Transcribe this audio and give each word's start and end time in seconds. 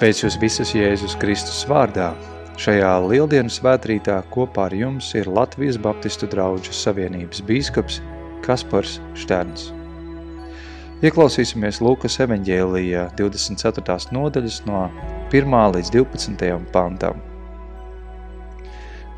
Sveicu 0.00 0.22
jūs 0.24 0.36
visus 0.40 0.70
Jēzus 0.72 1.12
Kristus 1.20 1.58
vārdā. 1.68 2.06
Šajā 2.56 2.88
lieldienas 3.04 3.58
svētrītā 3.58 4.14
kopā 4.32 4.70
ar 4.70 4.72
jums 4.72 5.10
ir 5.12 5.26
Latvijas 5.28 5.76
Baptistu 5.76 6.24
drauģu 6.32 6.72
savienības 6.72 7.42
bīskaps 7.44 7.98
Kaspars 8.40 8.94
Šterns. 9.12 9.66
Ieklausīsimies 11.04 11.82
Lūkas 11.84 12.16
evaņģēlijā 12.24 13.02
24. 13.18 13.98
nodaļas 14.16 14.56
no 14.70 14.86
1. 15.36 15.58
līdz 15.76 15.92
12. 15.98 16.48
pantam. 16.72 17.20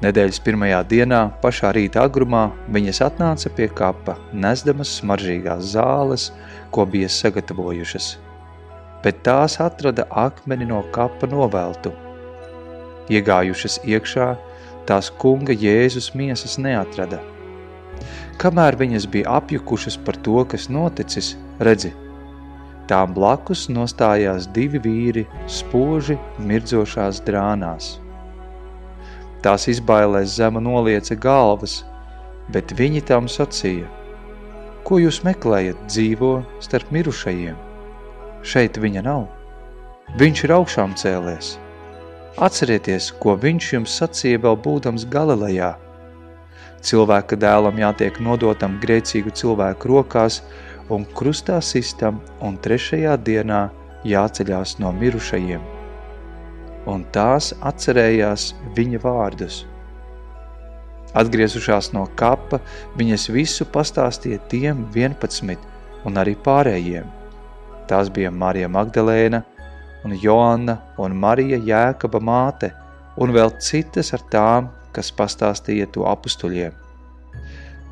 Nedēļas 0.03 0.43
pirmajā 0.43 0.83
dienā, 0.97 1.23
pašā 1.47 1.71
rīta 1.79 2.03
agrumā, 2.11 2.49
viņas 2.75 3.05
atnāca 3.07 3.55
pie 3.55 3.71
kapa, 3.71 4.19
nesdamas 4.35 4.99
smaržīgās 4.99 5.77
zāles, 5.77 6.33
ko 6.75 6.91
bija 6.91 7.15
sagatavojušas– 7.23 8.13
bet 9.03 9.23
tās 9.27 9.59
atrada 9.61 10.07
akmeni 10.11 10.69
no 10.69 10.83
kapa 10.95 11.29
noveltu. 11.31 11.93
Iegājušas 13.13 13.81
iekšā, 13.85 14.29
tās 14.87 15.11
kunga 15.23 15.55
Jēzus 15.55 16.13
miesas 16.19 16.59
neatrada. 16.59 17.21
Kamēr 18.43 18.79
viņas 18.79 19.07
bija 19.11 19.37
apjukušas 19.39 19.99
par 20.07 20.17
to, 20.27 20.41
kas 20.49 20.69
noticis, 20.73 21.35
redzi, 21.63 21.93
tām 22.91 23.15
blakus 23.15 23.69
nostājās 23.71 24.49
divi 24.55 24.81
vīri 24.83 25.27
spoži 25.47 26.19
mirdzošās 26.39 27.23
drānās. 27.27 27.97
Tās 29.43 29.67
izbailēs 29.71 30.37
zema 30.39 30.63
nolieca 30.63 31.19
galvas, 31.19 31.81
bet 32.55 32.75
viņi 32.79 33.03
tam 33.11 33.29
sacīja, 33.31 33.91
ko 34.87 34.99
jūs 35.03 35.23
meklējat 35.27 35.87
dzīvo 35.91 36.33
starp 36.63 36.91
mirušajiem? 36.95 37.72
Šeit 38.43 38.79
viņa 38.79 39.03
nav. 39.07 39.27
Viņš 40.19 40.45
ir 40.45 40.53
augšām 40.57 40.97
cēlies. 40.99 41.55
Atcerieties, 42.43 43.11
ko 43.23 43.37
viņš 43.39 43.69
jums 43.75 43.95
sacīja 44.01 44.41
vēl 44.43 44.59
būdams 44.65 45.07
Galilejā. 45.13 45.75
Cilvēka 46.83 47.39
dēlam 47.39 47.79
jātiek 47.79 48.19
nodotam 48.25 48.79
grēcīgu 48.83 49.35
cilvēku 49.39 49.93
rokās 49.93 50.41
un 50.91 51.07
krustā 51.17 51.61
sistam 51.63 52.19
un 52.43 52.59
trešajā 52.59 53.15
dienā 53.29 53.63
jāceļās 54.09 54.79
no 54.83 54.91
mirušajiem. 54.97 55.63
Un 56.91 57.07
tās 57.15 57.53
atcerējās 57.63 58.51
viņa 58.75 59.03
vārdus. 59.05 59.63
Atgriezušās 61.15 61.93
no 61.95 62.09
kapa, 62.17 62.59
viņas 62.99 63.29
visu 63.31 63.69
pastāstīja 63.71 64.41
tiem 64.51 64.87
11 64.97 65.59
un 66.09 66.17
arī 66.19 66.35
pārējiem– 66.43 67.11
Tās 67.93 68.09
bija 68.09 68.31
Marija 68.33 68.71
Magdalēna 68.73 69.43
un 70.07 70.15
Joanna 70.17 70.79
un 70.97 71.13
Marija 71.21 71.59
Jēkaba 71.61 72.23
māte 72.25 72.71
un 73.21 73.35
vēl 73.37 73.53
citas 73.61 74.15
ar 74.17 74.23
tām, 74.33 74.71
kas 74.97 75.11
pastāstīja 75.13 75.91
to 75.93 76.07
apustuļiem. 76.09 76.73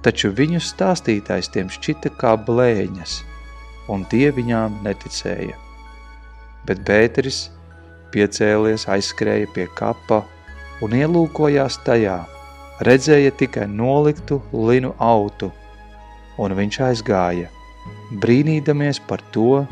Taču 0.01 0.31
viņu 0.33 0.63
stāstītājs 0.65 1.51
tiem 1.53 1.69
šķita 1.69 2.15
kā 2.17 2.33
blēņas, 2.47 3.19
un 3.93 4.07
tie 4.09 4.31
viņām 4.33 4.79
neticēja. 4.87 5.59
Bet 6.65 6.81
Bēteris 6.89 7.51
piecēlies 8.15 8.87
aizskrēja 8.89 9.51
pie 9.53 9.67
kapa 9.77 10.23
un 10.81 10.97
ielūkojās 10.97 11.77
tajā, 11.85 12.23
redzēja 12.89 13.37
tikai 13.37 13.69
noliktu 13.69 14.41
linu 14.57 14.95
autu, 14.97 15.53
un 16.41 16.57
viņš 16.57 16.81
aizgāja, 16.89 17.53
brīnīdamies 18.25 19.05
par 19.05 19.21
to, 19.37 19.67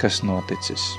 kas 0.00 0.22
noticis. 0.24 0.90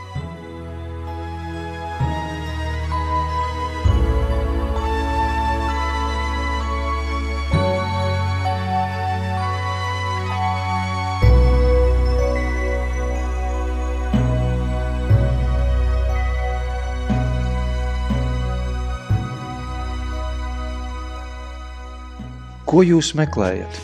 Ko 22.72 22.86
jūs 22.88 23.10
meklējat? 23.20 23.82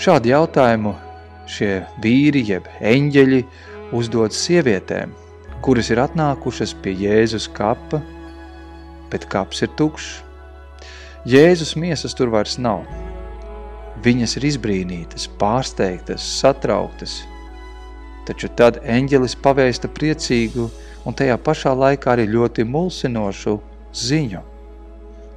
Šādu 0.00 0.30
jautājumu 0.30 0.94
šie 1.50 1.82
vīri 2.00 2.40
jeb 2.48 2.70
eņģeļi 2.80 3.40
uzdots 3.96 4.38
sievietēm, 4.46 5.12
kuras 5.64 5.90
ir 5.90 6.00
atnākušas 6.02 6.74
pie 6.82 6.94
Jēzus 6.96 7.48
kapa, 7.52 8.00
bet 9.10 9.26
kaps 9.32 9.64
ir 9.66 9.72
tukšs. 9.78 10.20
Jēzus 11.28 11.74
miesas 11.76 12.14
tur 12.16 12.30
vairs 12.32 12.56
nav. 12.58 12.86
Viņas 14.00 14.38
ir 14.38 14.46
izbrīnītas, 14.48 15.26
pārsteigtas, 15.40 16.24
satrauktas. 16.40 17.18
Taču 18.28 18.48
tad 18.56 18.78
eņģelis 18.86 19.34
pavēsta 19.44 19.90
priecīgu 19.92 20.70
un 21.04 21.16
tajā 21.16 21.36
pašā 21.44 21.74
laikā 21.76 22.14
arī 22.14 22.24
ļoti 22.30 22.64
mulsinošu 22.64 23.58
ziņu. 23.96 24.40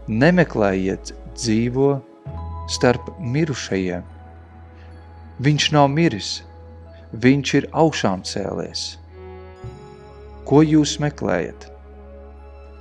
Nemeklējiet 0.08 1.12
dzīvo 1.34 1.90
starp 2.72 3.12
mirušajiem. 3.20 4.04
Viņš 5.44 5.70
nav 5.74 5.90
miris, 5.92 6.44
viņš 7.14 7.54
ir 7.60 7.68
augšām 7.78 8.24
cēlies. 8.26 8.98
Ko 10.48 10.64
jūs 10.66 10.98
meklējat? 11.00 11.70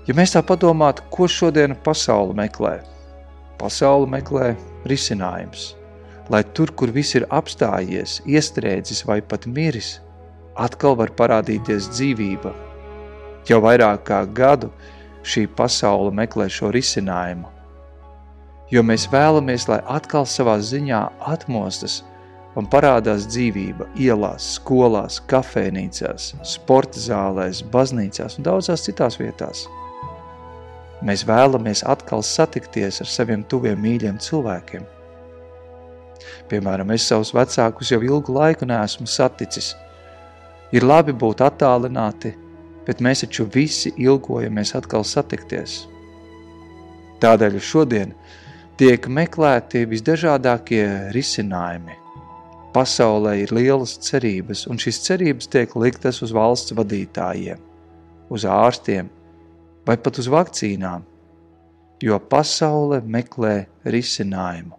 Ja 0.09 0.17
mēs 0.19 0.33
tā 0.35 0.43
padomātu, 0.43 1.05
ko 1.15 1.29
šodien 1.31 1.77
pasauli 1.85 2.35
meklē? 2.41 2.81
Pasauli 3.61 4.09
meklē 4.11 4.49
risinājums, 4.91 5.77
lai 6.33 6.43
tur, 6.57 6.73
kur 6.75 6.91
viss 6.91 7.15
ir 7.15 7.29
apstājies, 7.31 8.19
iestrēdzis 8.27 9.05
vai 9.07 9.21
pat 9.23 9.47
miris, 9.47 10.01
atkal 10.59 10.97
var 10.99 11.13
parādīties 11.15 11.93
dzīvība. 11.93 12.51
Jau 13.47 13.61
vairāk 13.63 14.03
kā 14.09 14.25
gadu 14.27 14.73
šī 15.23 15.47
pasaule 15.55 16.11
meklē 16.15 16.49
šo 16.51 16.73
risinājumu, 16.75 17.47
jo 18.75 18.83
mēs 18.83 19.07
vēlamies, 19.13 19.69
lai 19.71 19.79
atkal 19.87 20.27
savā 20.27 20.57
ziņā 20.59 21.05
atmostas– 21.37 22.01
un 22.59 22.69
parādās 22.69 23.27
dzīvība 23.31 23.89
ielās, 24.01 24.55
skolās, 24.59 25.21
kafēnīcās, 25.31 26.33
sporta 26.47 27.01
zālēs, 27.01 27.63
baznīcās 27.73 28.39
un 28.39 28.49
daudzās 28.49 28.85
citās 28.89 29.19
vietās. 29.21 29.67
Mēs 31.03 31.25
vēlamies 31.27 31.83
atkal 31.89 32.23
satikties 32.23 33.01
ar 33.03 33.09
saviem 33.11 33.43
tuviem 33.51 33.81
mīļiem 33.83 34.21
cilvēkiem. 34.23 34.85
Piemēram, 36.51 36.93
es 36.95 37.09
savus 37.09 37.33
vecākus 37.35 37.91
jau 37.91 37.99
ilgu 38.05 38.37
laiku 38.37 38.69
neesmu 38.69 39.09
saticis. 39.11 39.73
Ir 40.73 40.87
labi 40.87 41.15
būt 41.17 41.43
attālināti, 41.43 42.35
bet 42.87 43.03
mēs 43.03 43.25
taču 43.25 43.49
visi 43.55 43.93
ilgojamies 43.97 44.75
atkal 44.79 45.05
satikties. 45.07 45.83
Tādēļ 47.23 47.59
šodien 47.63 48.15
tiek 48.79 49.07
meklēti 49.07 49.85
visdažādākie 49.91 50.85
risinājumi, 51.15 52.02
Pasaulē 52.73 53.35
ir 53.43 53.51
lielas 53.53 53.99
cerības, 54.01 54.65
un 54.73 54.79
šīs 54.81 55.03
cerības 55.05 55.51
tiek 55.53 55.75
liktas 55.77 56.23
uz 56.25 56.31
valsts 56.33 56.73
vadītājiem, 56.73 57.61
uz 58.33 58.47
ārstiem 58.49 59.11
vai 59.85 59.99
pat 60.01 60.21
uz 60.23 60.31
vakcīnām, 60.33 61.05
jo 62.01 62.19
pasaule 62.33 63.03
meklē 63.05 63.67
risinājumu. 63.85 64.79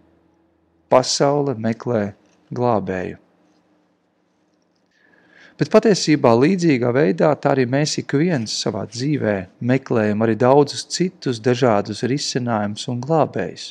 Pasaule 0.90 1.54
meklē 1.54 2.02
glābēju. 2.50 3.20
Bet 5.54 5.70
patiesībā 5.70 6.32
līdzīgā 6.34 6.90
veidā 6.90 7.30
tā 7.38 7.52
arī 7.54 7.68
mēs 7.70 8.00
ik 8.02 8.16
viens 8.18 8.56
savā 8.58 8.88
dzīvē 8.90 9.36
meklējam 9.62 10.24
arī 10.26 10.34
daudzus 10.34 10.82
citus 10.90 11.38
dažādus 11.38 12.02
risinājumus 12.10 12.88
un 12.90 12.98
glābējus. 13.04 13.68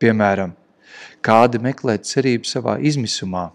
Piemēram, 0.00 0.56
kādi 1.24 1.60
meklē 1.62 1.98
cerību 1.98 2.48
savā 2.48 2.76
izmisumā. 2.80 3.50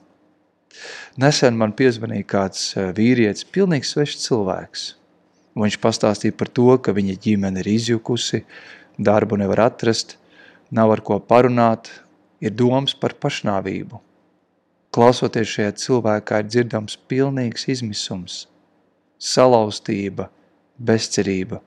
Nesen 1.20 1.58
man 1.60 1.74
piezvanīja 1.76 2.28
kāds 2.34 2.64
eh, 2.76 2.92
vīrietis, 2.96 3.48
pilnīgi 3.52 3.90
svešs 3.90 4.26
cilvēks. 4.26 4.86
Viņš 5.60 5.78
pastāstīja 5.84 6.36
par 6.40 6.48
to, 6.48 6.70
ka 6.80 6.94
viņa 6.96 7.18
ģimene 7.26 7.60
ir 7.60 7.68
izjukusi, 7.74 8.46
darbu 8.96 9.40
nevar 9.42 9.66
atrast, 9.68 10.16
nav 10.72 10.94
ar 10.94 11.02
ko 11.04 11.20
parunāt, 11.20 11.92
ir 12.40 12.56
domas 12.56 12.96
par 12.96 13.18
pašnāvību. 13.20 14.00
Klausoties 14.96 15.52
šajā 15.52 15.74
cilvēkā 15.84 16.42
ir 16.42 16.48
dzirdams 16.48 16.98
pilnīgs 17.12 17.68
izmisums, 17.72 18.46
salauztība, 19.20 20.30
bezcerība. 20.80 21.62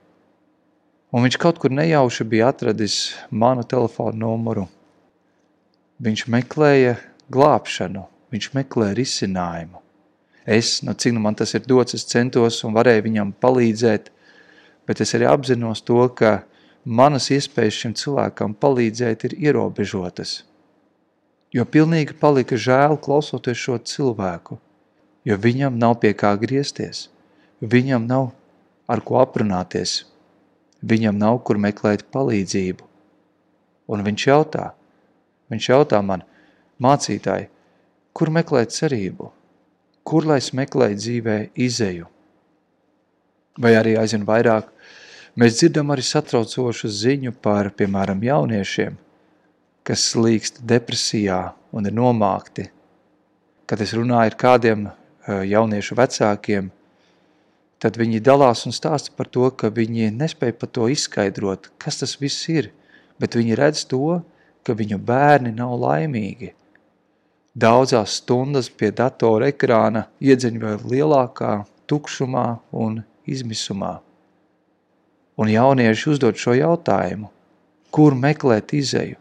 Un 1.13 1.25
viņš 1.25 1.37
kaut 1.41 1.61
kur 1.61 1.73
nejauši 1.73 2.25
bija 2.27 2.49
atradis 2.51 3.13
manu 3.29 3.63
telefonu 3.63 4.25
numuru 4.25 4.65
Viņš 6.03 6.25
meklēja 6.27 6.97
glābšanu, 7.31 8.01
viņš 8.33 8.49
meklē 8.57 8.89
risinājumu. 8.97 9.79
Es, 10.45 10.81
nu 10.83 10.93
cik 10.93 11.15
nu 11.15 11.21
man 11.23 11.37
tas 11.39 11.55
ir 11.55 11.63
dots, 11.63 11.95
es 11.95 12.03
centos 12.05 12.59
un 12.67 12.75
varēju 12.75 13.05
viņam 13.07 13.31
palīdzēt, 13.41 14.11
bet 14.85 15.01
es 15.01 15.15
arī 15.15 15.29
apzinos 15.31 15.81
to, 15.87 16.03
ka 16.11 16.43
manas 16.83 17.31
iespējas 17.31 17.79
šim 17.79 17.95
cilvēkam 17.97 18.53
palīdzēt 18.59 19.25
ir 19.29 19.37
ierobežotas. 19.47 20.43
Jo 21.55 21.63
pilnīgi 21.63 22.19
palika 22.19 22.59
žēl 22.59 22.99
klausoties 22.99 23.57
šo 23.57 23.79
cilvēku, 23.79 24.59
jo 25.25 25.39
viņam 25.39 25.79
nav 25.79 26.01
pie 26.03 26.11
kā 26.11 26.35
griezties, 26.37 27.07
viņam 27.63 28.03
nav 28.05 28.33
ar 28.91 29.01
ko 29.01 29.23
aprunāties, 29.23 30.03
viņam 30.83 31.15
nav 31.17 31.39
kur 31.47 31.57
meklēt 31.57 32.03
palīdzību. 32.11 32.83
Un 33.89 34.03
viņš 34.05 34.27
jautā, 34.27 34.73
viņš 35.51 35.69
jautā 35.69 36.01
man, 36.05 36.23
mācītāji, 36.81 37.49
kur 38.15 38.31
meklēt 38.31 38.73
cerību, 38.75 39.31
kur 40.05 40.27
lai 40.29 40.39
es 40.41 40.51
meklēju 40.55 40.99
dzīvē 41.01 41.37
izeju. 41.65 42.09
Vai 43.61 43.73
arī 43.79 43.95
aizvien 43.99 44.25
vairāk, 44.27 44.67
mēs 45.39 45.59
dzirdam 45.59 45.93
arī 45.93 46.03
satraucošu 46.03 46.91
ziņu 46.91 47.35
par, 47.43 47.71
piemēram, 47.77 48.23
jauniešiem, 48.23 48.97
kas 49.85 50.09
slīkst 50.11 50.63
depresijā 50.67 51.39
un 51.75 51.87
ir 51.87 51.95
nomākti. 51.95 52.69
Kad 53.65 53.81
es 53.81 53.93
runāju 53.97 54.31
ar 54.31 54.37
kādiem 54.39 54.87
eh, 54.87 55.45
jauniešu 55.51 55.97
vecākiem, 55.97 56.69
tad 57.81 57.99
viņi 57.99 58.23
dalās 58.23 58.65
un 58.67 58.75
stāsta 58.75 59.13
par 59.15 59.29
to, 59.31 59.47
ka 59.51 59.71
viņi 59.73 60.11
nespēja 60.15 60.55
par 60.59 60.71
to 60.73 60.87
izskaidrot, 60.91 61.71
kas 61.81 62.01
tas 62.01 62.15
viss 62.21 62.47
ir, 62.51 62.71
bet 63.21 63.37
viņi 63.37 63.57
redz 63.59 63.85
to, 63.91 64.21
ka 64.65 64.73
viņu 64.77 64.99
bērni 65.05 65.53
nav 65.55 65.75
laimīgi. 65.81 66.51
Daudzās 67.55 68.17
stundas 68.19 68.67
pie 68.67 68.89
datora 68.91 69.51
ekrāna 69.53 70.07
iedzeņ 70.19 70.57
vēl 70.63 70.81
lielākā 70.91 71.53
tukšumā 71.87 72.47
un 72.75 72.99
izmisumā. 73.29 73.93
Un 75.39 75.51
jaunieši 75.51 76.09
uzdod 76.11 76.39
šo 76.39 76.55
jautājumu, 76.55 77.29
kur 77.95 78.15
meklēt 78.15 78.73
izeju, 78.75 79.19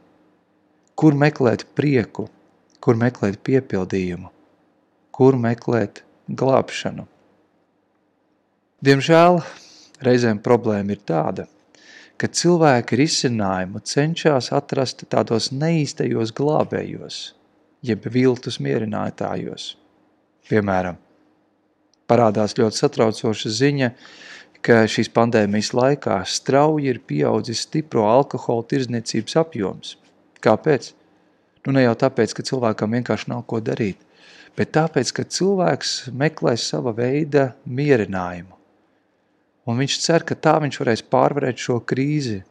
kur 0.99 1.15
meklēt 1.19 1.67
prieku, 1.79 2.29
kur 2.83 2.99
meklēt 2.99 3.41
piepildījumu, 3.47 4.31
kur 5.15 5.39
meklēt 5.39 6.03
glābšanu. 6.29 7.07
Diemžēl 8.85 9.41
reizēm 10.05 10.41
problēma 10.45 10.95
ir 10.95 11.03
tāda, 11.07 11.47
ka 12.21 12.29
cilvēki 12.31 12.99
risinājumu 13.01 13.83
cenšas 13.83 14.53
atrast 14.55 15.03
tādos 15.11 15.51
neīstajos 15.53 16.33
glābējos, 16.37 17.19
jeb 17.85 18.07
viltus 18.15 18.61
mierinātājos. 18.63 19.75
Piemēram, 20.49 20.99
parādās 22.11 22.57
ļoti 22.59 22.81
satraucoša 22.83 23.53
ziņa, 23.59 23.91
ka 24.65 24.85
šīs 24.89 25.11
pandēmijas 25.17 25.73
laikā 25.77 26.21
strauji 26.29 26.93
ir 26.93 27.03
pieaudzis 27.09 27.67
stipro 27.67 28.07
alkohola 28.09 28.65
tirzniecības 28.71 29.39
apjoms. 29.43 29.95
Kāpēc? 30.45 30.93
Nu 31.65 31.73
ne 31.77 31.85
jau 31.85 31.95
tāpēc, 31.97 32.37
ka 32.37 32.45
cilvēkam 32.45 32.99
vienkārši 32.99 33.31
nav 33.33 33.47
ko 33.49 33.61
darīt, 33.65 34.01
bet 34.57 34.75
tāpēc, 34.77 35.13
ka 35.17 35.25
cilvēks 35.25 35.95
meklē 36.13 36.59
sava 36.61 36.93
veida 36.97 37.53
mierinājumu 37.65 38.64
un 39.67 39.81
viņš 39.81 39.99
cer, 40.01 40.25
ka 40.27 40.37
tā 40.37 40.57
viņš 40.63 40.81
varēs 40.81 41.05
pārvarēt 41.13 41.61
šo 41.61 41.79
krīzi. 41.81 42.43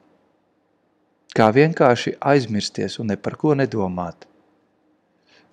Kā 1.33 1.49
vienkārši 1.53 2.17
aizmirsties 2.21 2.99
un 3.01 3.09
ne 3.09 3.17
par 3.17 3.37
ko 3.41 3.55
nedomāt. 3.57 4.27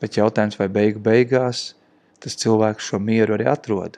Bet 0.00 0.16
jautājums, 0.16 0.58
vai 0.60 0.68
beigu 0.72 1.00
beigās 1.04 1.70
tas 2.20 2.36
cilvēks 2.36 2.90
šo 2.90 3.00
mieru 3.00 3.36
arī 3.36 3.46
atrod. 3.48 3.96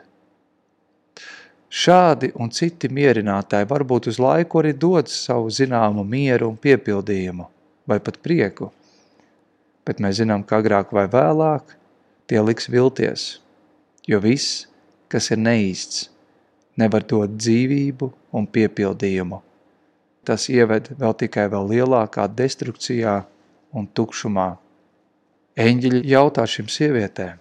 Šādi 1.72 2.28
un 2.36 2.50
citi 2.52 2.90
mierinātāji 2.92 3.66
varbūt 3.70 4.10
uz 4.12 4.18
laiku 4.20 4.60
arī 4.60 4.74
dod 4.76 5.08
savu 5.08 5.48
zināmu 5.50 6.04
mieru 6.04 6.50
un 6.52 6.58
piepildījumu, 6.60 7.46
vai 7.88 7.98
pat 8.04 8.20
prieku. 8.22 8.68
Bet 9.86 9.98
mēs 9.98 10.20
zinām, 10.20 10.44
ka 10.44 10.60
agrāk 10.60 10.92
vai 10.94 11.08
vēlāk 11.10 11.72
tie 12.30 12.42
liks 12.44 12.68
vilties, 12.70 13.24
jo 14.06 14.20
viss, 14.22 14.66
kas 15.08 15.32
ir 15.32 15.40
neīsts, 15.40 16.11
nevar 16.80 17.04
dot 17.08 17.36
dzīvību 17.36 18.08
un 18.36 18.46
piepildījumu. 18.48 19.40
Tas 20.22 20.46
ieved 20.52 20.92
vēl 20.98 21.14
tikai 21.18 21.48
vēl 21.50 21.68
lielākā 21.74 22.28
destrukcijā 22.30 23.16
un 23.74 23.88
tukšumā. 23.90 24.52
Eņģeļi 25.58 26.02
jautā 26.08 26.46
šim 26.48 26.70
sievietēm, 26.72 27.40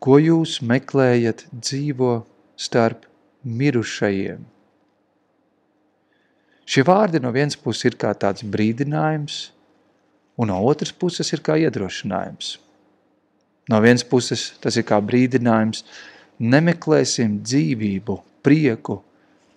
ko 0.00 0.18
jūs 0.22 0.60
meklējat 0.64 1.44
dzīvo 1.52 2.16
starp 2.56 3.04
mirušajiem? 3.44 4.44
Šie 6.64 6.84
vārdi 6.88 7.20
no 7.20 7.32
vienas 7.34 7.58
puses 7.60 7.90
ir 7.90 7.98
kā 8.00 8.14
tāds 8.16 8.46
brīdinājums, 8.48 9.50
un 10.40 10.48
no 10.48 10.62
otras 10.64 10.94
puses 10.96 11.28
ir 11.36 11.42
kā 11.44 11.58
iedrošinājums. 11.60 12.54
No 13.68 13.80
vienas 13.84 14.04
puses 14.04 14.52
tas 14.60 14.76
ir 14.80 14.86
kā 14.88 14.96
brīdinājums, 15.04 15.84
nemeklēsim 16.40 17.42
dzīvību 17.44 18.16
prieku 18.44 19.00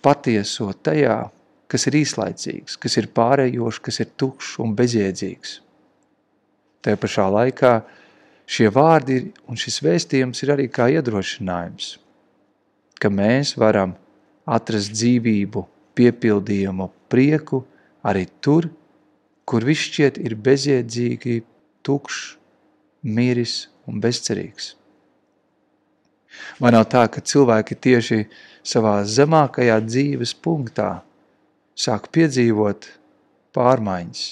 patieso 0.03 0.71
tajā, 0.71 1.19
kas 1.67 1.87
ir 1.89 1.99
īslaicīgs, 1.99 2.77
kas 2.79 2.97
ir 2.99 3.09
pārējošs, 3.15 3.83
kas 3.83 4.01
ir 4.03 4.11
tukšs 4.19 4.57
un 4.63 4.73
bezjēdzīgs. 4.77 5.57
Tajā 6.85 6.99
pašā 7.01 7.27
laikā 7.33 7.73
šie 8.47 8.69
vārdi 8.71 9.19
un 9.51 9.59
šis 9.59 9.81
vēstījums 9.83 10.43
ir 10.45 10.53
arī 10.55 10.67
kā 10.71 10.87
iedrošinājums, 10.95 11.97
ka 13.01 13.11
mēs 13.11 13.57
varam 13.59 13.97
atrast 14.47 14.93
dzīvību, 14.95 15.65
piepildījumu, 15.97 16.87
prieku 17.11 17.63
arī 18.07 18.27
tur, 18.39 18.69
kur 19.47 19.65
viss 19.67 19.89
šķiet 19.89 20.19
ir 20.23 20.37
bezjēdzīgi, 20.47 21.41
tukšs, 21.83 22.37
miris 23.03 23.65
un 23.87 23.99
bezcerīgs. 24.03 24.75
Vai 26.61 26.73
nav 26.75 26.87
tā, 26.91 27.06
ka 27.11 27.21
cilvēki 27.21 27.77
tieši 27.87 28.23
savā 28.65 28.99
zemākajā 29.07 29.77
dzīves 29.85 30.33
punktā 30.44 30.89
sāk 31.77 32.09
piedzīvot 32.15 32.89
pārmaiņas? 33.56 34.25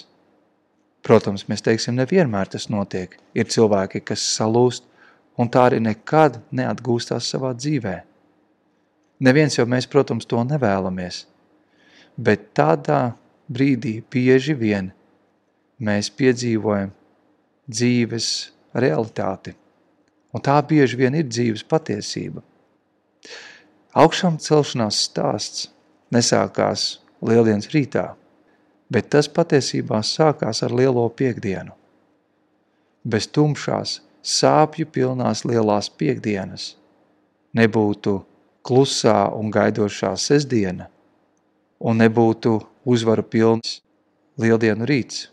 Protams, 1.06 1.46
mēs 1.46 1.62
teiksim, 1.62 2.00
nevienmēr 2.00 2.50
tas 2.50 2.66
notiek. 2.74 3.14
Ir 3.38 3.46
cilvēki, 3.46 4.02
kas 4.10 4.24
salūst, 4.38 4.88
un 5.38 5.52
tā 5.54 5.68
arī 5.70 5.82
nekad 5.84 6.40
neatgūstās 6.56 7.30
savā 7.30 7.54
dzīvē. 7.58 7.96
Neviens 9.26 9.56
jau 9.60 9.68
mēs, 9.70 9.88
protams, 9.88 10.26
to 10.28 10.42
nevēlamies, 10.44 11.22
bet 12.18 12.50
tādā 12.58 13.16
brīdī 13.48 14.00
bieži 14.12 14.56
vien 14.58 14.90
mēs 15.80 16.10
piedzīvojam 16.10 16.92
dzīves 17.70 18.32
realitāti. 18.76 19.56
Un 20.36 20.44
tā 20.44 20.58
bieži 20.68 20.98
vien 21.00 21.16
ir 21.16 21.30
dzīves 21.30 21.64
patiesība. 21.72 22.42
Augšām 23.96 24.36
celšanās 24.44 24.98
stāsts 25.08 25.70
nesākās 26.12 26.98
lieldienas 27.24 27.70
rītā, 27.72 28.10
bet 28.92 29.08
tas 29.16 29.30
patiesībā 29.32 30.02
sākās 30.04 30.60
ar 30.68 30.76
lielo 30.76 31.06
piekdienu. 31.08 31.72
Bez 33.08 33.30
tumšās, 33.32 34.02
sāpju 34.26 34.90
pilnās 34.92 35.46
lielās 35.48 35.88
piekdienas 35.88 36.74
nebūtu 37.56 38.18
klusā 38.66 39.30
un 39.40 39.54
gaidošā 39.56 40.12
sestdiena 40.20 40.90
un 41.80 42.04
nebūtu 42.04 42.58
uzvaru 42.84 43.24
pilns 43.24 43.80
lieldienu 44.42 44.90
rīts. 44.90 45.30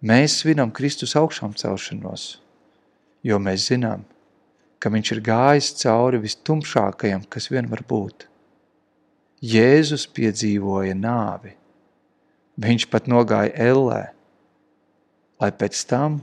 Mēs 0.00 0.40
svinam 0.40 0.72
Kristus 0.72 1.18
augšām 1.18 1.58
celšanos– 1.58 2.30
jo 3.26 3.38
mēs 3.42 3.68
zinām, 3.70 4.04
ka 4.78 4.90
viņš 4.92 5.12
ir 5.14 5.22
gājis 5.26 5.72
cauri 5.82 6.20
vistumšākajam, 6.22 7.26
kas 7.30 7.50
vien 7.50 7.68
var 7.70 7.82
būt. 7.88 8.28
Jēzus 9.42 10.06
piedzīvoja 10.14 10.96
nāvi. 10.98 11.54
Viņš 12.58 12.88
pat 12.90 13.06
nogāja 13.10 13.52
ellē, 13.70 14.00
lai 15.38 15.50
pēc 15.54 15.84
tam 15.86 16.18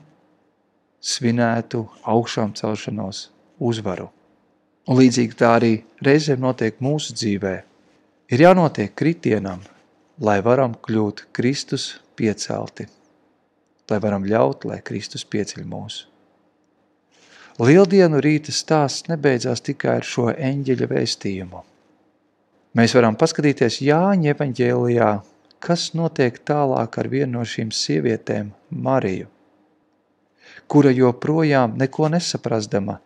svinētu 1.00 1.86
augšām 2.04 2.52
celšanos 2.60 3.30
uzvaru. 3.60 4.10
Un 4.86 5.00
līdzīgi 5.00 5.38
tā 5.40 5.54
arī 5.58 5.72
reizēm 6.04 6.44
notiek 6.44 6.82
mūsu 6.84 7.16
dzīvē. 7.16 7.56
Ir 8.36 8.42
jānotiek 8.42 8.92
kritienam, 8.98 9.62
lai 10.20 10.42
varam 10.44 10.76
kļūt 10.76 11.28
Kristus 11.36 12.02
piecelti, 12.18 12.88
lai 13.90 14.02
varam 14.02 14.28
ļaut, 14.28 14.68
lai 14.68 14.82
Kristus 14.84 15.24
pieceļ 15.24 15.64
mūsu. 15.70 16.15
Lieldienu 17.56 18.20
rīta 18.20 18.52
stāsts 18.52 19.06
nebeidzās 19.08 19.62
tikai 19.64 20.02
ar 20.02 20.04
šo 20.04 20.28
eņģeļa 20.34 20.88
vēstījumu. 20.92 21.62
Mēs 22.76 22.96
varam 22.98 23.16
paskatīties 23.16 23.78
Jāņa 23.80 24.34
evaņģēlijā, 24.34 25.12
kas 25.64 25.94
notiek 25.96 26.36
tālāk 26.44 26.98
ar 27.00 27.08
vienu 27.08 27.38
no 27.38 27.46
šīm 27.48 27.72
sievietēm, 27.72 28.50
Mariju, 28.76 29.30
kura 30.68 30.92
joprojām 30.92 31.78
neko 31.80 32.10
nesaprastama, 32.12 32.98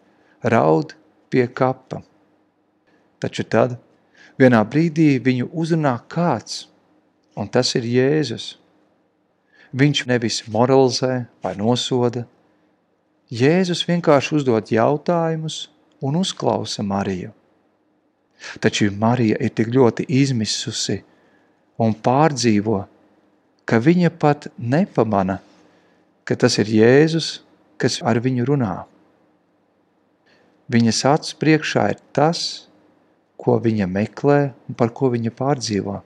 raud 0.42 0.96
pie 1.30 1.46
kapa. 1.46 2.02
Taču 3.22 3.46
tad 3.46 3.78
vienā 4.42 4.64
brīdī 4.66 5.20
viņu 5.22 5.52
uzrunā 5.54 5.94
kāds, 6.10 6.66
un 7.38 7.54
tas 7.54 7.76
ir 7.78 7.86
Jēzus. 7.86 8.56
Viņš 9.78 10.08
nevis 10.10 10.42
moralizē 10.50 11.28
vai 11.46 11.54
nosoda. 11.62 12.26
Jēzus 13.30 13.84
vienkārši 13.86 14.40
uzdod 14.40 14.72
jautājumus 14.74 15.68
un 16.02 16.16
uzklausa 16.18 16.82
Mariju. 16.82 17.30
Taču 18.64 18.88
Marija 18.96 19.38
ir 19.38 19.52
tik 19.54 19.70
ļoti 19.70 20.08
izmisusi 20.10 21.02
un 21.78 21.94
pārdzīvo, 21.94 22.80
ka 23.70 23.78
viņa 23.78 24.10
pat 24.18 24.48
nepamana, 24.58 25.38
ka 26.26 26.34
tas 26.40 26.58
ir 26.58 26.72
Jēzus, 26.74 27.44
kas 27.78 28.00
ar 28.02 28.18
viņu 28.24 28.48
runā. 28.50 28.74
Viņas 30.70 31.06
acu 31.14 31.38
priekšā 31.42 31.86
ir 31.94 32.02
tas, 32.14 32.66
ko 33.38 33.60
viņa 33.62 33.86
meklē 33.90 34.40
un 34.68 34.78
par 34.78 34.90
ko 34.90 35.14
viņa 35.14 35.36
pārdzīvo. 35.38 36.00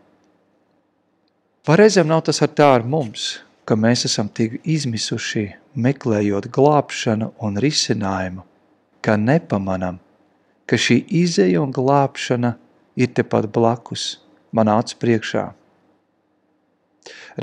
Pareizam 1.64 2.12
nav 2.12 2.26
tas 2.28 2.44
ar 2.44 2.52
tā 2.52 2.68
ar 2.76 2.84
mums, 2.84 3.40
ka 3.66 3.76
mēs 3.80 4.06
esam 4.10 4.28
tik 4.28 4.60
izmisuši, 4.68 5.46
meklējot 5.76 6.50
glābšanu 6.54 7.32
un 7.44 7.60
risinājumu, 7.64 8.44
ka 9.02 9.16
nepamanam, 9.18 10.00
ka 10.68 10.80
šī 10.80 11.00
izeja 11.24 11.62
un 11.64 11.72
glābšana 11.76 12.56
ir 13.00 13.12
tepat 13.16 13.50
blakus, 13.54 14.20
manā 14.54 14.78
acu 14.84 15.00
priekšā. 15.02 15.46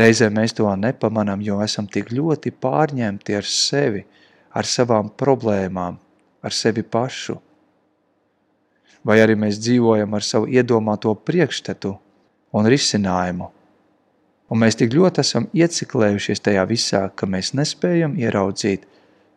Reizē 0.00 0.30
mēs 0.32 0.54
to 0.56 0.68
nepamanām, 0.76 1.42
jo 1.42 1.58
esam 1.64 1.88
tik 1.90 2.12
ļoti 2.14 2.52
pārņemti 2.62 3.36
ar 3.36 3.46
sevi, 3.46 4.04
ar 4.54 4.66
savām 4.66 5.10
problēmām, 5.10 5.98
ar 6.42 6.54
sevi 6.54 6.84
pašu. 6.86 7.36
Vai 9.04 9.18
arī 9.24 9.34
mēs 9.40 9.58
dzīvojam 9.60 10.14
ar 10.14 10.24
savu 10.24 10.48
iedomāto 10.52 11.12
priekšstatu 11.16 11.94
un 12.52 12.68
risinājumu. 12.68 13.48
Un 14.50 14.58
mēs 14.58 14.78
tik 14.78 14.94
ļoti 14.96 15.22
esam 15.22 15.46
ieciklējušies 15.54 16.42
tajā 16.42 16.64
visā, 16.66 17.04
ka 17.14 17.28
mēs 17.30 17.52
nespējam 17.54 18.16
ieraudzīt, 18.18 18.86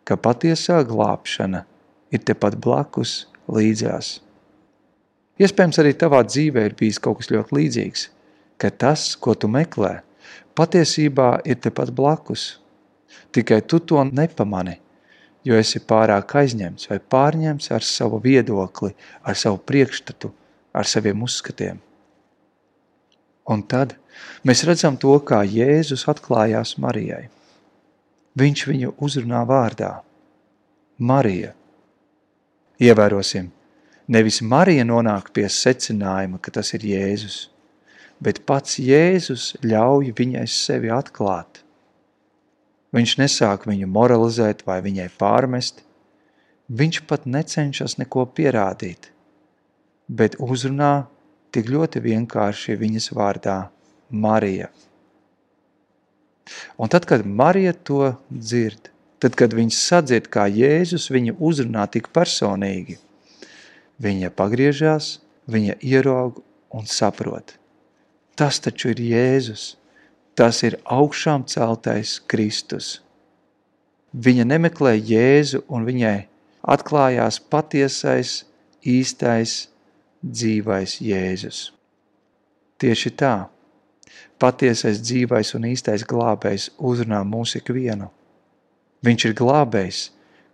ka 0.04 0.18
patiesā 0.18 0.80
glābšana 0.90 1.64
ir 2.14 2.24
tepat 2.26 2.58
blakus 2.62 3.28
līdzās. 3.46 4.18
Iespējams, 5.42 5.80
arī 5.82 5.94
tavā 5.98 6.24
dzīvē 6.26 6.66
ir 6.66 6.76
bijis 6.78 7.00
kaut 7.02 7.22
kas 7.22 7.30
ļoti 7.34 7.58
līdzīgs, 7.58 8.08
ka 8.62 8.70
tas, 8.70 9.14
ko 9.18 9.34
tu 9.38 9.50
meklē, 9.50 10.02
patiesībā 10.58 11.44
ir 11.50 11.62
tepat 11.62 11.94
blakus. 11.94 12.60
Tikai 13.34 13.62
tu 13.66 13.80
to 13.82 14.02
nepamani, 14.06 14.80
jo 15.46 15.58
esi 15.58 15.82
pārāk 15.82 16.36
aizņemts 16.42 16.90
vai 16.90 17.00
pārņemts 17.02 17.72
ar 17.74 17.86
savu 17.86 18.22
viedokli, 18.22 18.94
ar 19.26 19.38
savu 19.38 19.60
priekšstatu, 19.62 20.30
ar 20.74 20.90
saviem 20.90 21.26
uzskatiem. 21.26 21.82
Un 23.50 23.66
tad 23.68 23.98
mēs 24.48 24.64
redzam 24.68 24.98
to, 24.98 25.16
kā 25.20 25.44
Jēzus 25.46 26.08
atklājās 26.12 26.78
Marijai. 26.82 27.28
Viņš 28.40 28.68
viņu 28.70 28.94
uzrunā 28.98 29.44
vārdā– 29.46 29.96
Marija. 31.10 31.54
Ievērosim, 32.82 33.52
nevis 34.08 34.42
Marija 34.42 34.86
nonāk 34.86 35.30
pie 35.34 35.46
secinājuma, 35.50 36.42
ka 36.42 36.54
tas 36.60 36.74
ir 36.78 36.86
Jēzus– 36.94 37.42
bet 38.24 38.44
pats 38.48 38.78
Jēzus 38.80 39.54
ļauj 39.66 40.14
viņai 40.18 40.46
sevi 40.50 40.92
atklāt. 40.94 41.62
Viņš 42.94 43.16
nesāk 43.20 43.66
viņu 43.68 43.90
moralizēt 43.90 44.62
vai 44.68 44.80
viņai 44.86 45.10
pārmest, 45.20 45.82
viņš 46.70 47.02
pat 47.10 47.26
necenšas 47.26 47.98
neko 48.00 48.28
pierādīt, 48.38 49.10
bet 50.08 50.38
uzrunā 50.40 51.08
tik 51.54 51.72
ļoti 51.74 52.04
vienkārši 52.06 52.78
viņas 52.80 53.10
vārdā 53.18 53.58
Marija. 54.14 54.70
Un 56.78 56.92
tad, 56.94 57.08
kad 57.10 57.26
Marija 57.26 57.74
to 57.74 58.14
dzird, 58.30 58.92
tad, 59.20 59.36
kad 59.40 59.56
viņš 59.58 59.80
sadzird, 59.80 60.30
kā 60.30 60.46
Jēzus 60.52 61.10
viņu 61.14 61.36
uzrunā 61.42 61.88
tik 61.92 62.12
personīgi, 62.14 63.00
viņa 64.04 64.32
pagriežās, 64.38 65.18
viņa 65.50 65.82
ieraug 65.82 66.40
un 66.74 66.88
saprot– 66.90 67.58
Tas 68.36 68.58
taču 68.58 68.90
ir 68.94 69.02
Jēzus. 69.02 69.76
Tas 70.34 70.64
ir 70.66 70.80
augšām 70.90 71.46
celtais 71.46 72.18
Kristus. 72.26 73.04
Viņa 74.14 74.48
nemeklē 74.50 74.96
Jēzu 74.98 75.62
un 75.70 75.86
viņai 75.86 76.26
atklājās 76.74 77.38
patiesais, 77.54 78.42
īstais, 78.82 79.68
dzīvais 80.26 80.98
Jēzus. 81.06 81.60
Tieši 82.82 83.14
tā, 83.22 83.36
patiesais 84.42 85.02
dzīvais 85.04 85.54
un 85.58 85.70
īstais 85.70 86.06
glābējs 86.08 86.70
uzrunā 86.78 87.22
mūs 87.28 87.56
ikvienu. 87.60 88.10
Viņš 89.04 89.26
ir 89.30 89.36
glābējs, 89.40 90.04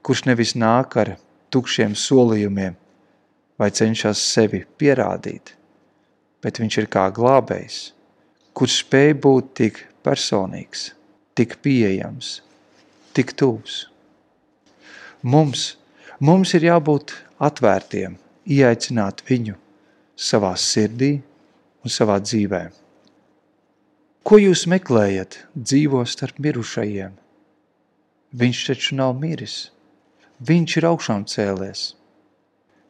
kurš 0.06 0.26
nevis 0.30 0.56
nāk 0.58 0.96
ar 1.02 1.16
tukšiem 1.54 1.96
solījumiem 1.98 2.78
vai 3.60 3.70
cenšas 3.76 4.22
sevi 4.24 4.64
pierādīt, 4.80 5.54
bet 6.42 6.62
viņš 6.62 6.78
ir 6.82 6.88
kā 6.92 7.10
glābējs, 7.14 7.80
kurš 8.56 8.80
spēj 8.86 9.14
būt 9.26 9.54
tik 9.60 9.82
personīgs, 10.06 10.90
tik 11.36 11.58
pieejams, 11.64 12.40
tik 13.14 13.36
tūs. 13.38 13.84
Mums, 15.22 15.74
mums 16.24 16.56
ir 16.56 16.70
jābūt 16.70 17.14
atvērtiem, 17.44 18.16
ieaicināt 18.48 19.26
viņu 19.28 19.58
savā 20.16 20.54
sirdī 20.56 21.18
un 21.84 21.92
savā 21.92 22.18
dzīvē. 22.24 22.64
Ko 24.28 24.36
jūs 24.36 24.66
meklējat 24.68 25.38
dzīvo 25.56 26.02
starp 26.04 26.42
mirušajiem? 26.44 27.14
Viņš 28.36 28.64
taču 28.68 28.98
nav 29.00 29.16
miris. 29.18 29.70
Viņš 30.44 30.76
ir 30.82 30.88
augšām 30.90 31.24
cēlies. 31.24 31.94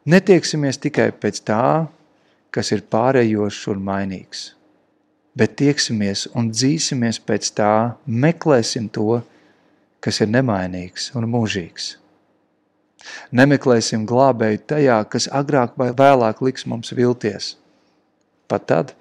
Netieksimies 0.09 0.81
tikai 0.81 1.11
pēc 1.13 1.43
tā, 1.45 1.87
kas 2.49 2.73
ir 2.73 2.81
pārējošs 2.89 3.67
un 3.69 3.85
mainīgs. 3.85 4.41
Bet 5.37 5.53
tieksimies 5.61 6.25
un 6.33 6.49
dzīsimies 6.49 7.21
pēc 7.21 7.53
tā, 7.55 7.73
meklēsim 8.09 8.89
to, 8.89 9.21
kas 10.01 10.19
ir 10.25 10.31
nemainīgs 10.33 11.11
un 11.15 11.29
mūžīgs. 11.29 11.91
Nemeklēsim 13.31 14.07
glābēju 14.09 14.63
tajā, 14.73 14.97
kas 15.13 15.29
agrāk 15.29 15.77
vai 15.79 15.91
vēlāk 15.93 16.41
liks 16.43 16.65
mums 16.65 16.91
vilties. 16.97 17.53
Pat 18.49 18.65
tad, 18.67 18.95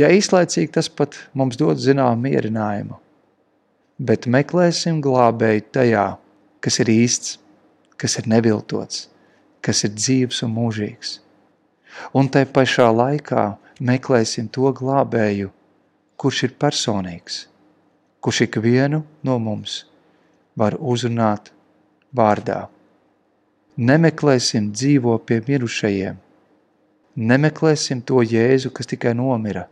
ja 0.00 0.10
īslaicīgi 0.10 0.72
tas 0.76 0.88
pat 0.88 1.18
mums 1.34 1.58
dod 1.60 1.80
zinām 1.80 2.22
mierinājumu. 2.26 3.00
Bet 3.98 4.26
meklēsim 4.26 5.00
glābēju 5.04 5.66
tajā, 5.74 6.06
kas 6.60 6.80
ir 6.82 6.90
īsts, 6.90 7.36
kas 7.96 8.18
ir 8.18 8.30
neviltots, 8.30 9.08
kas 9.62 9.84
ir 9.86 9.94
dzīvs 9.94 10.42
un 10.46 10.56
mūžīgs 10.56 11.20
un 12.12 12.28
tai 12.28 12.44
pašā 12.46 12.88
laikā 12.90 13.44
meklēsim 13.80 14.48
to 14.52 14.70
glābēju, 14.76 15.50
kurš 16.20 16.44
ir 16.48 16.54
personīgs, 16.60 17.44
kurš 18.22 18.44
ikvienu 18.48 19.02
no 19.26 19.38
mums 19.42 19.82
var 20.58 20.76
uzrunāt 20.78 21.50
vārdā. 22.14 22.64
Nemeklēsim 23.74 24.70
dzīvo 24.70 25.16
pie 25.26 25.40
mirušajiem, 25.48 26.18
nemeklēsim 27.30 28.04
to 28.06 28.22
Jēzu, 28.22 28.70
kas 28.70 28.86
tikai 28.90 29.14
nomira, 29.18 29.66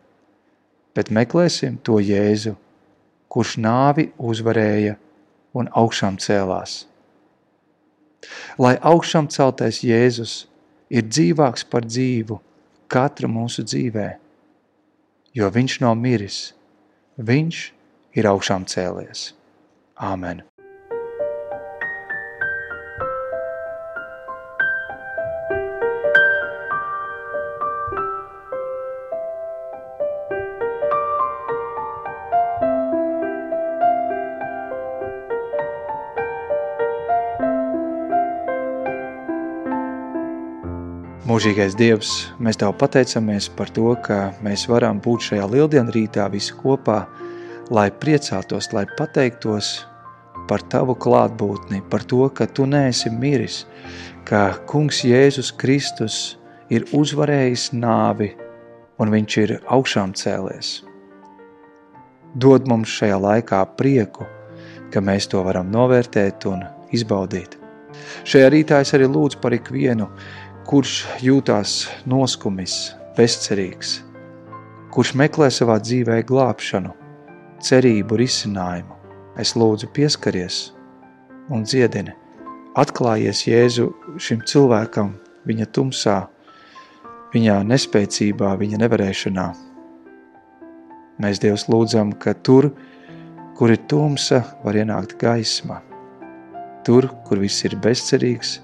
bet 0.94 1.10
meklēsim 1.10 1.78
to 1.84 1.98
Jēzu, 2.02 2.54
kurš 3.32 3.56
nāvi 3.64 4.10
uzvarēja 4.18 4.96
un 5.56 5.68
augšām 5.72 6.18
cēlās. 6.20 6.82
Lai 8.60 8.76
augšām 8.78 9.28
celtais 9.32 9.82
Jēzus– 9.86 10.40
ir 10.92 11.08
dzīvāks 11.08 11.64
par 11.72 11.86
dzīvu 11.88 12.38
katra 12.92 13.30
mūsu 13.30 13.64
dzīvē, 13.64 14.08
jo 15.32 15.48
viņš 15.48 15.78
nav 15.84 15.96
miris, 15.96 16.40
viņš 17.16 17.64
ir 18.20 18.28
augšām 18.28 18.68
cēlies. 18.68 19.30
Āmen! 19.96 20.44
Mūžīgais 41.42 41.74
Dievs, 41.74 42.10
mēs 42.38 42.54
Tev 42.60 42.70
pateicamies 42.78 43.48
par 43.58 43.66
to, 43.74 43.96
ka 43.98 44.30
mēs 44.46 44.62
varam 44.70 45.00
būt 45.02 45.24
šajā 45.26 45.48
lieldienu 45.50 45.90
rītā 45.90 46.28
visi 46.30 46.54
kopā, 46.54 47.00
lai 47.66 47.88
priecātos, 47.90 48.68
lai 48.70 48.84
pateiktos 48.86 49.70
par 50.46 50.62
Tavu 50.70 50.94
klātbūtni, 50.94 51.80
par 51.90 52.04
to, 52.06 52.28
ka 52.30 52.46
Tu 52.46 52.62
neesi 52.70 53.10
miris, 53.10 53.56
ka 54.22 54.52
Kungs 54.70 55.00
Jēzus 55.02 55.50
Kristus 55.58 56.18
ir 56.70 56.86
uzvarējis 56.94 57.72
nāvi 57.74 58.28
un 59.02 59.10
viņš 59.10 59.38
ir 59.42 59.54
augšām 59.66 60.14
cēlies. 60.14 60.70
Dod 62.38 62.70
mums 62.70 62.94
šajā 63.00 63.18
laikā 63.18 63.64
prieku, 63.74 64.28
ka 64.94 65.02
mēs 65.02 65.26
to 65.34 65.42
varam 65.42 65.74
novērtēt 65.74 66.46
un 66.52 66.62
izbaudīt. 66.94 67.58
Šajā 68.22 68.48
rītā 68.52 68.78
es 68.82 68.92
arī 68.96 69.08
lūdzu 69.10 69.40
par 69.42 69.54
ikvienu, 69.56 70.06
kurš 70.68 71.02
jūtās 71.22 71.72
noskumis, 72.06 72.92
bezcerīgs, 73.16 73.96
kurš 74.94 75.12
meklē 75.18 75.48
savā 75.50 75.78
dzīvē 75.82 76.20
glābšanu, 76.28 76.92
cerību 77.62 78.18
risinājumu. 78.20 78.94
Es 79.40 79.54
lūdzu 79.56 79.88
pieskaries 79.96 80.70
un 81.50 81.64
dziedini. 81.66 82.14
Atklājies 82.78 83.42
Jēzu 83.48 83.88
šim 84.22 84.44
cilvēkam 84.48 85.14
viņa 85.48 85.68
tumsā, 85.74 86.16
viņa 87.34 87.58
nespēcībā, 87.68 88.54
viņa 88.60 88.82
nevarēšanā. 88.84 89.46
Mēs 91.22 91.40
Dievs 91.42 91.66
lūdzam, 91.68 92.14
ka 92.22 92.34
tur, 92.34 92.70
kur 93.58 93.72
ir 93.72 93.82
tumsa, 93.90 94.44
var 94.64 94.78
ienākt 94.78 95.18
gaisma. 95.20 95.82
Tur, 96.86 97.10
kur 97.26 97.42
viss 97.42 97.64
ir 97.66 97.76
bezcerīgs, 97.82 98.60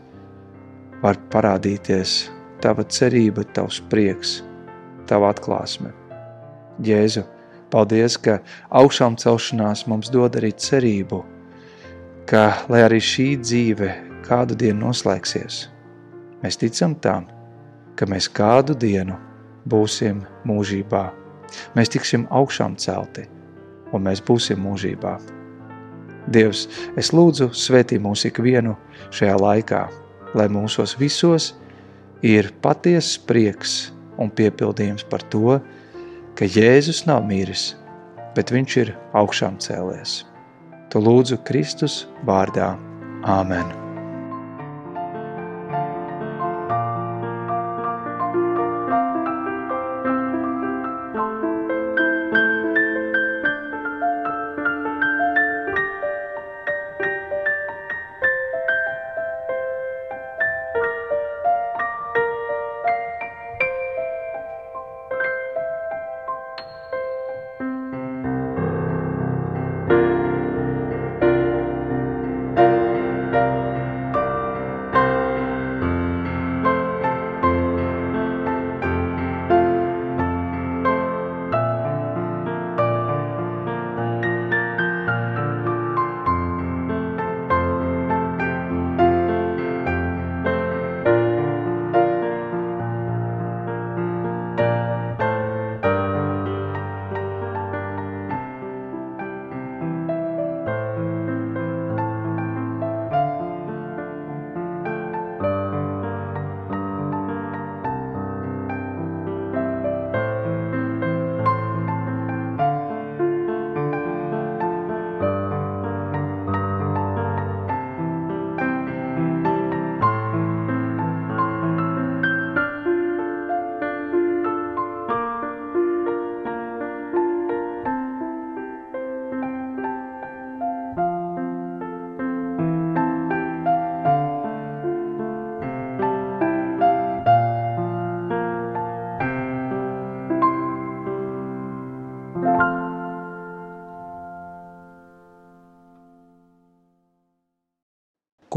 var 1.02 1.18
parādīties 1.32 2.28
tava 2.62 2.84
cerība, 2.84 3.44
tavs 3.54 3.80
prieks, 3.90 4.38
tava 5.06 5.30
atklāsme. 5.32 5.92
Jēzu, 6.82 7.24
paldies, 7.72 8.18
ka 8.18 8.38
augšām 8.80 9.18
celšanās 9.18 9.86
mums 9.90 10.10
dod 10.14 10.38
arī 10.38 10.52
cerību, 10.54 11.22
ka, 12.28 12.44
lai 12.70 12.84
arī 12.86 13.00
šī 13.02 13.28
dzīve 13.42 13.92
kādu 14.26 14.58
dienu 14.58 14.88
noslēgsies, 14.88 15.66
mēs 16.42 16.60
ticam 16.60 16.96
tam, 17.02 17.28
ka 17.98 18.06
mēs 18.06 18.28
kādu 18.30 18.76
dienu 18.78 19.16
būsim 19.68 20.22
mūžībā. 20.46 21.08
Mēs 21.74 21.88
tiksim 21.94 22.26
augšām 22.30 22.76
celti, 22.76 23.24
un 23.92 24.04
mēs 24.04 24.20
būsim 24.24 24.60
mūžībā. 24.60 25.16
Dievs, 26.28 26.66
es 27.00 27.08
lūdzu 27.16 27.48
svētī 27.56 27.96
mūs 28.04 28.26
ikvienu 28.28 28.74
šajā 29.16 29.38
laikā, 29.40 29.86
lai 30.38 30.48
mūsos 30.52 30.96
visos 31.00 31.52
ir 32.22 32.52
patiesas 32.62 33.18
prieks 33.28 33.78
un 34.18 34.30
piepildījums 34.34 35.06
par 35.10 35.24
to, 35.32 35.58
ka 36.38 36.46
Jēzus 36.46 37.04
nav 37.10 37.26
miris, 37.26 37.72
bet 38.34 38.54
viņš 38.54 38.78
ir 38.84 38.94
augšām 39.18 39.58
cēlies. 39.62 40.22
To 40.94 41.02
lūdzu 41.02 41.42
Kristus 41.48 42.06
vārdā. 42.26 42.72
Āmen! 43.26 43.87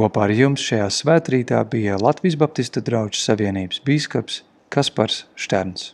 Kopā 0.02 0.24
ar 0.26 0.32
jums 0.34 0.64
šajā 0.66 0.88
svētrītā 0.96 1.60
bija 1.70 2.00
Latvijas 2.02 2.34
Baptistu 2.42 2.82
draugu 2.82 3.20
savienības 3.22 3.84
bīskaps 3.86 4.42
Kaspars 4.74 5.28
Šterns. 5.38 5.92